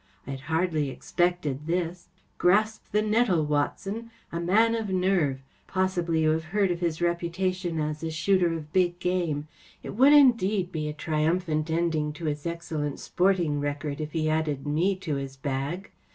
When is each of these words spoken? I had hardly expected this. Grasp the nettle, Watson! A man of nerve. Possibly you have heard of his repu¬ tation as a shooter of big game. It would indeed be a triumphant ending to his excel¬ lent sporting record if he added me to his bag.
I 0.25 0.31
had 0.31 0.39
hardly 0.39 0.89
expected 0.89 1.67
this. 1.67 2.09
Grasp 2.39 2.91
the 2.91 3.03
nettle, 3.03 3.45
Watson! 3.45 4.09
A 4.31 4.39
man 4.39 4.73
of 4.73 4.89
nerve. 4.89 5.41
Possibly 5.67 6.23
you 6.23 6.31
have 6.31 6.45
heard 6.45 6.71
of 6.71 6.79
his 6.79 6.97
repu¬ 7.01 7.31
tation 7.31 7.79
as 7.79 8.01
a 8.03 8.09
shooter 8.09 8.51
of 8.51 8.73
big 8.73 8.97
game. 8.97 9.47
It 9.83 9.91
would 9.91 10.13
indeed 10.13 10.71
be 10.71 10.89
a 10.89 10.93
triumphant 10.93 11.69
ending 11.69 12.13
to 12.13 12.25
his 12.25 12.45
excel¬ 12.45 12.79
lent 12.79 12.99
sporting 12.99 13.59
record 13.59 14.01
if 14.01 14.13
he 14.13 14.27
added 14.27 14.65
me 14.65 14.95
to 15.01 15.17
his 15.17 15.37
bag. 15.37 15.91